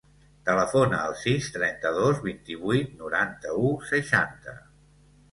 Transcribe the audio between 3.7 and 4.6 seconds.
seixanta.